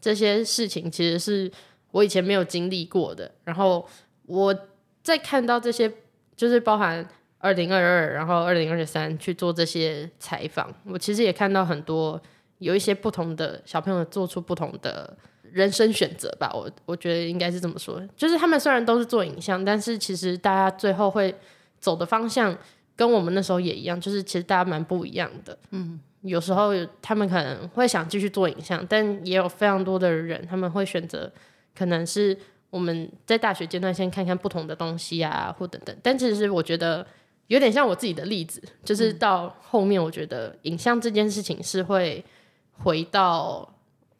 [0.00, 1.50] 这些事情，其实是
[1.90, 3.30] 我以前没有经历过的。
[3.44, 3.86] 然后
[4.26, 4.56] 我
[5.02, 5.92] 在看到这些，
[6.34, 7.06] 就是包含
[7.38, 12.18] 二零二二，然后二零二三去做这些采访，我其实也看到很多
[12.58, 15.14] 有一些不同的小朋友做出不同的
[15.54, 16.50] 人生选择吧。
[16.52, 21.34] 我我觉得应该是这么说，就是他们虽然都是做影像，但是其实大家最后会
[21.78, 22.56] 走的方向
[22.96, 25.56] 跟我们那时候也一样，就是其实大家蛮不一样的。
[25.70, 31.32] 嗯，有时候他们可能会想继续做影像，但也有非常多的人他们会选择
[31.74, 32.36] 可能是。
[32.70, 35.96] 我们在大学阶段先看看不同的东西啊，或等等。
[36.02, 37.06] 但其实我觉得
[37.46, 42.24] 有点像我自己的例子，就是到后面我觉得影像这件事情是会
[42.72, 43.73] 回到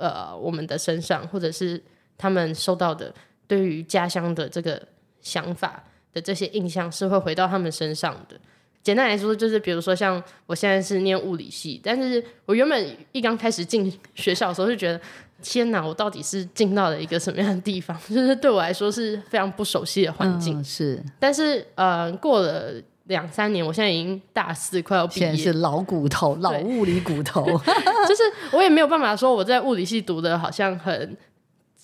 [0.09, 1.83] 呃我们的身上，或者是
[2.17, 3.13] 他们受到的
[3.47, 4.81] 对于家乡的这个
[5.21, 5.83] 想法
[6.13, 8.39] 的这些印象是会回到他们身上的。
[8.83, 15.01] 简单来说，就是比如说像我现在是念物理系，但是我原本一刚开始进学校的时候就觉得。
[15.43, 15.87] 天哪！
[15.87, 17.95] 我到底是进到了一个什么样的地方？
[18.09, 20.65] 就是对我来说是非常不熟悉的环境。
[20.65, 22.73] 是，但是呃，过了
[23.05, 27.45] 两三年，我现在已经大四，快要毕业，是老骨头，老物理骨头。
[28.09, 31.17] 就是我也没有办法说我在物理系读的好像很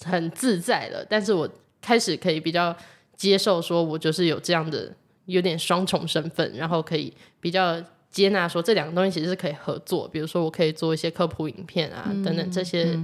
[0.04, 1.48] 很自在了，但是我
[1.80, 2.74] 开始可以比较
[3.16, 4.92] 接受，说我就是有这样的
[5.26, 10.08] 有点双重身份，然后可以比较接纳说这两个东西其实是可以合作。
[10.08, 12.98] 比如说，我可以做一些科普影片啊，等等这些。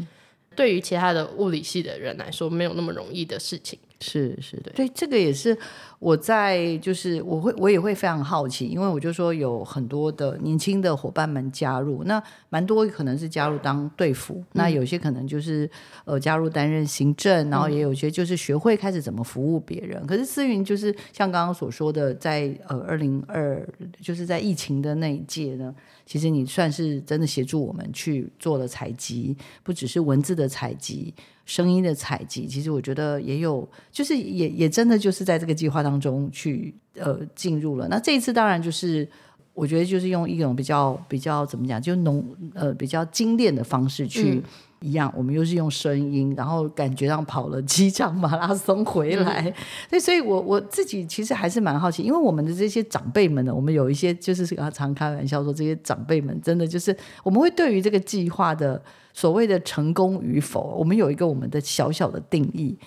[0.54, 3.78] 对于其他的物理系的人来说，没有那么容易的事情。
[4.01, 5.57] 是是的，对，这个也是
[5.99, 15.68] 我在就是我会我也会非常好奇，因为我就说有很多的年轻的伙伴们加入，那蛮多可能是加入当队服，那有些可能就是
[16.05, 20.07] 呃加入担任行政，然后也有些就是学会开始怎么服务别人。
[20.07, 23.66] 可是思云就是像刚刚所说的，在呃二零二
[24.01, 25.74] 就是在疫情的那一届呢。
[26.05, 31.12] 其实你算是真的协助我们去做了采集，不只是文字的采集、
[31.47, 32.47] 声音的采集。
[32.47, 37.88] 其实我觉得也有，就是也也真的就是在这个计划当中去呃进入了。
[37.88, 39.09] 那这一次当然就是
[39.55, 42.22] 我觉得就是用一种比较比较怎么讲，就浓
[42.53, 44.42] 呃比较精炼的方式去。
[44.87, 49.53] 一样，我们又是用声音，然后感觉上跑了几场马拉松回来，
[49.91, 58.80] 所以，所以我我自己其实还是蛮好奇，因为我们的这些长辈们呢，我们有一些就是常开玩笑说，这些长辈们真的就是我们会对于这个计划的
[59.12, 62.78] 所谓的成功与否，我们有一个我们的小小的定义。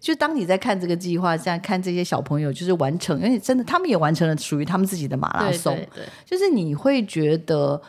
[0.00, 7.80] 就当你在看这个计划，在看这些小朋友就是完成，因为真的他们也完成了属于他们自己的马拉松，对，就是你会觉得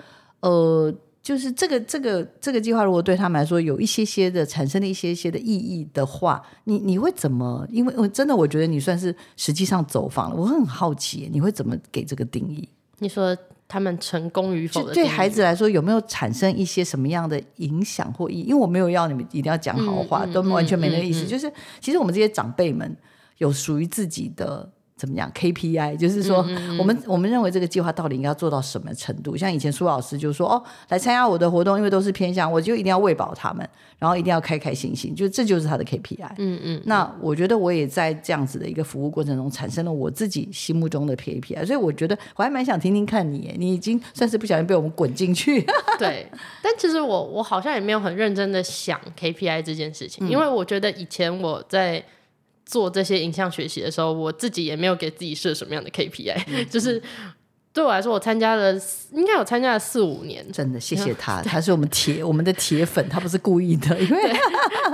[0.41, 0.93] 呃。
[1.27, 7.67] 就是这个这个这个计划，如果对他们来说有一些些的产生了一些些的意义的话，你你会怎么？
[7.69, 12.69] 因为我真的我觉得你算是实际上走访了，我很好奇，你会怎么给这个定义？
[12.99, 18.43] 你说他们成功与否，对孩子来说有没有产生一些什么样的影响或意义？
[18.43, 21.25] 因为我没有要你们一定要讲好话，都完全没那个意思。
[21.25, 21.51] 就是
[21.81, 22.95] 其实我们这些长辈们
[23.39, 24.71] 有属于自己的。
[24.97, 25.95] 怎么讲 KPI？
[25.95, 26.37] 就是说，
[26.79, 29.37] 我们我们认为这个计划到底应该要做到什么程度？
[29.37, 33.69] 像以前苏老师就说：“哦，来参加我的活动，因为都是偏向，我就一定要喂饱他们，
[33.99, 36.81] 然后一定要开开心心，就这就是他的 KPI。”嗯嗯。
[36.85, 45.63] 那我觉得我也在这样子的一个服务过程中，产生了我自己心目中的 KPI，所以我觉得我还蛮想听听看你，你已经算是不小心被我们滚进去。
[45.99, 46.25] 对，
[46.63, 52.03] 但其实我我好像也没有很认真的想 KPI 这件事情，因为我觉得以前我在。
[52.67, 57.01] 做这些影像学习的时候，我自己也没有给自己设什么样的 KPI，就是
[57.71, 58.73] 对我来说，我参加了
[59.13, 64.33] 应该有参加了四五年，真的谢谢他， 他是我们铁我们的铁粉，他不是故意的，因为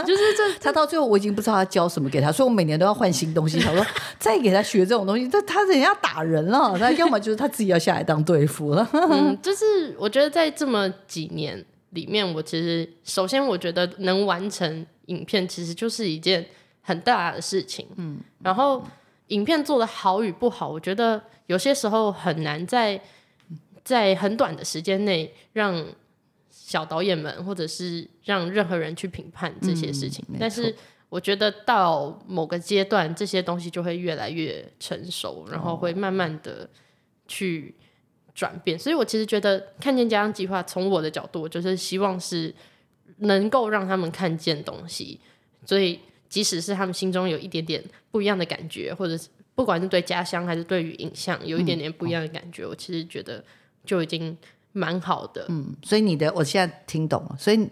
[0.06, 3.60] 就是这 他到最后我已经不知道他教什么给他，所以我每年都要换新东西。
[3.60, 3.84] 他说
[4.20, 8.88] 再给他学这种东西，这他人家打人了，他 要么就是他自己要下来当队服了。
[8.94, 16.46] 嗯，就是我觉得在这么几年里面，我其实首先我觉得能完成影片，其实就是一件。
[16.86, 18.84] 很大的事情，嗯，然后
[19.28, 23.02] 影片做的好与不好，我觉得有些时候很难在
[23.86, 25.82] 在很短的时间内让
[26.50, 30.26] 小导演们或者是让任何人去评判这些事情。
[30.38, 30.76] 但是
[31.08, 36.70] 我觉得到某个阶段，这些东西就会越来越成熟，然后会慢慢的
[37.30, 37.74] 去
[38.36, 38.78] 转变。
[38.78, 42.54] 所以我其实觉得看见家乡计划，从我的角度，就是希望是
[43.20, 45.22] 能够让他们看见东西，
[45.66, 45.98] 所以。
[46.34, 47.80] 即使是他们心中有一点点
[48.10, 53.44] 不一样的感觉，或者是不管是对家乡还是对于影像有一点点不一样的感觉，我其实觉得
[53.86, 54.36] 就已经
[54.72, 55.46] 蛮好的。
[55.50, 57.36] 嗯，所以你的我现在听懂了。
[57.38, 57.70] 所以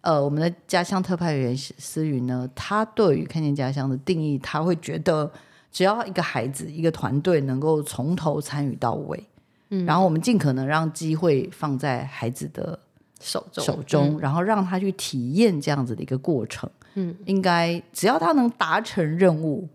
[0.00, 5.28] 呃，我们的家乡特派员思云呢，他对于看见家乡的定义，他会觉得
[5.72, 9.24] 只要一个孩子、一个团队能够从头参与到尾，
[9.70, 12.78] 嗯，然后我们尽可能让机会放在孩子的
[13.20, 16.70] 手中，手中，然后让他去体验这样子的一个过程。
[16.94, 19.68] 嗯，应该只要他能达成任务，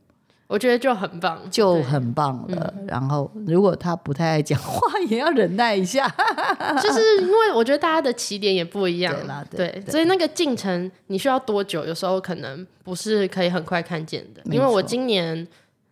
[0.48, 2.74] 我觉得就很棒，就很棒了。
[2.88, 6.08] 然后如果他不太爱讲话，也要忍耐一下。
[6.82, 11.86] 就是因为我觉得大家的起点也不一样对啦对对所以那个进程你需要多久？
[11.86, 14.42] 有时候可能不是可以很快看见的。
[14.46, 15.48] 因为我今年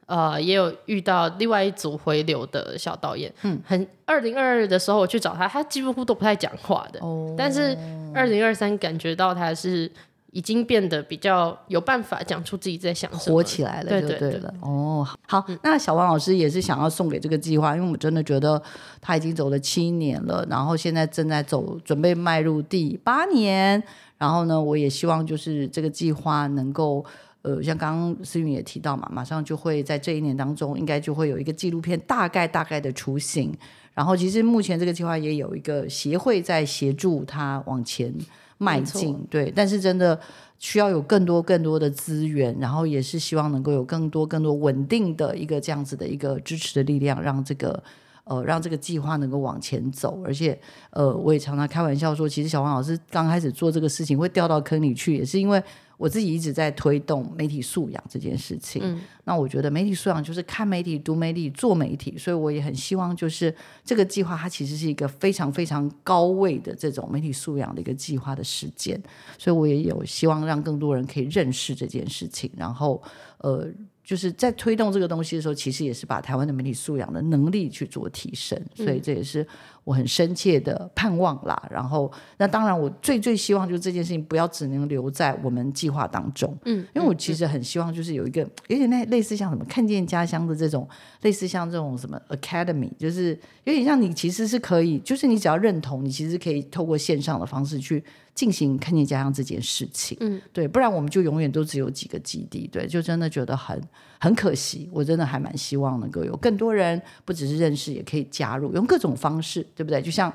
[0.05, 7.78] 呃也有遇到另外一组回流的小导演，嗯，很二零二二的时候我去找他，他几乎都不太讲话的，哦但是
[8.13, 9.91] 二零二三感觉到他是。
[10.32, 14.53] 已经变得比较有办法讲出自己在想什么，火起来了，对对对就对了。
[14.61, 18.61] 哦，好，那小王老师也是想要送给这个计划，因为我真的觉得
[19.01, 23.82] 他已经走了七年了，然后现在正在走，准备迈入第八年。
[24.17, 27.05] 然后呢，我也希望就是这个计划能够。
[27.43, 33.55] 呃，像刚刚思云也提到嘛，马上就会在这一年当中，应该就会有一个纪录片大概大概的雏形。
[33.93, 38.13] 然后，其实目前这个计划也有一个协会在协助他往前
[38.57, 39.51] 迈进，对。
[39.55, 40.19] 但是真的
[40.59, 47.83] 需要有更多更多的资源，然后也是希望能够有更多更多稳定的一个这样子的一个支持的力量，让这个
[48.23, 50.21] 呃让这个计划能够往前走。
[50.25, 50.59] 而且
[50.91, 55.63] 呃，我也常常开玩笑说，其实小黄老师刚开始做这个事情会掉到坑里去，也是因为。
[55.97, 58.81] 我自己一直在推动媒体素养这件事情。
[58.83, 68.97] 嗯那我觉得媒体素养就是看媒体、读媒体、做媒体，所以我也很希望就是这个计划它其实是一个非常非常高位的这种媒体素养的一个计划的实践，
[69.37, 73.03] 所以我也有希望让更多人可以认识这件事情，然后
[73.39, 73.67] 呃。
[74.07, 79.45] 就是在推动这个东西的时候，其实也是把台湾的媒体素养的能力去做提升，所以这也是
[79.88, 81.57] 我很深切的盼望啦。
[81.71, 90.85] 然后，那当然我最最希望就是这件事情不要只能留在我们计划当中，嗯，因为我其实很希望就是有一个有点那类似像什么看见家乡的这种，
[91.21, 93.29] 类似像这种什么 academy，就是
[93.63, 98.03] 有点像你其实是可以，就是你只要认同，你其实可以透过线上的方式去
[98.35, 103.81] 进行看见家乡这件事情，嗯，对，不然我们就永远都只有几个基地，对，就真的觉得很
[104.19, 104.89] 很可惜。
[104.91, 110.01] 我真的还蛮希望能够有更多人，不只是认识，也可以加入，用各种方式，对不对？
[110.01, 110.30] 就像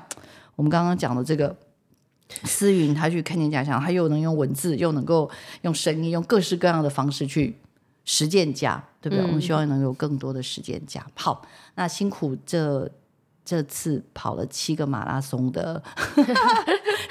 [0.55, 1.55] 我们刚刚讲的这个。
[2.45, 5.29] 思云他去看见家乡，他又能用文字，又能够
[5.61, 7.55] 用声音，用各式各样的方式去
[8.05, 9.23] 实践家，对不对？
[9.23, 11.05] 嗯我们希望能有更多的实践家。
[11.13, 12.89] 好，那辛苦这
[13.45, 15.83] 这次跑了七个马拉松的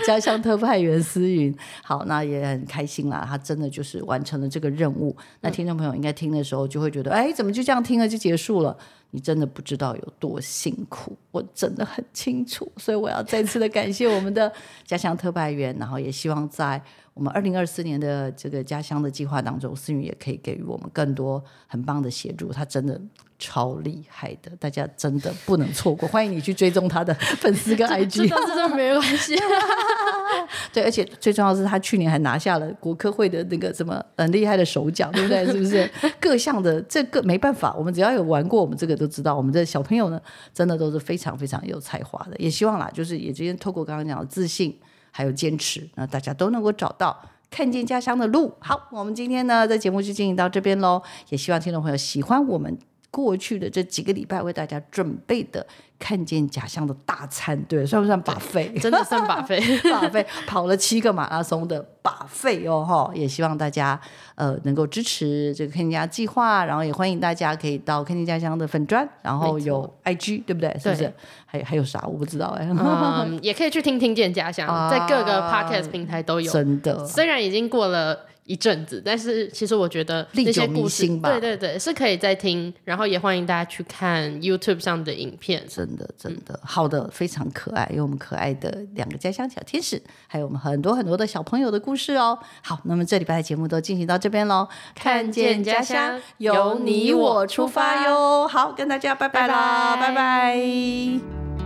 [0.07, 3.25] 家乡特派员思云，好，那也很开心啦。
[3.27, 5.17] 他真的就是完成了这个任务。
[5.41, 8.77] 那听众朋友应该听的时候就会觉得，哎，怎么就这样听了就结束了？
[9.15, 12.71] 你真的不知道有多辛苦，我真的很清楚。
[12.79, 14.51] 所以我要再次的感谢我们的
[14.87, 16.81] 家乡特派员，然后也希望在
[17.13, 22.51] 我们二零二四年的这个家乡的计划当中，思云也可以给予我们更多很棒的协助。
[22.55, 22.99] 他真的
[23.43, 26.09] 超厉害的，大家真的不能错过。
[26.09, 28.29] 欢迎你去追踪他的粉丝跟 IG。
[28.29, 29.35] 这真的没关系。
[30.73, 35.45] 对，而且最重要的是，他去年还拿下了国科会的那个什么很厉害的首奖，对不对？
[35.51, 35.91] 是不是？
[36.21, 40.21] 各项的这个没办法，我们只要有玩过，我们这个都知道，我们的小朋友呢，
[40.55, 42.37] 真的都是非常非常有才华的。
[42.39, 44.79] 也希望啦，就是也今天透过刚刚讲的自信
[45.11, 47.21] 还有坚持，那大家都能够找到。
[47.51, 48.51] 看见家乡的路。
[48.61, 51.03] 好，我们今天呢，在节目就进行到这边喽。
[51.29, 52.79] 也希望听众朋友喜欢我们
[53.13, 55.65] 过去的这几个礼拜为大家准备的
[55.99, 58.73] 看见家乡的大餐，对，算不算把费？
[58.81, 64.01] 真的算把费， 把费跑了七个马拉松的把费哦哈，也希望大家
[64.35, 70.75] 呃能够支持这个看见家计划，然后也欢迎大家可以到看见家乡的粉砖，然后有 IG 对不对？
[70.83, 71.13] 是不是？
[71.45, 76.51] 还有还有啥我不知道哎、嗯，也可以去听听见家乡， 在各个 podcast 平台都有。
[76.51, 85.65] 真的虽然已经过了一阵子，但是其实我觉得那些故事，吧对对对，是可以再听，然后也欢迎大家去看 YouTube 上的影片。
[85.69, 92.37] 真的真的好的，非常可爱，有我们可爱的两个家乡小天使，还有我们很多很多的小朋友的故事哦。
[92.63, 98.49] 好，那么这礼拜的节目都进行到这边喽，看见家乡由你我出发哟。
[98.49, 101.62] 好，跟大家拜拜啦，拜拜拜拜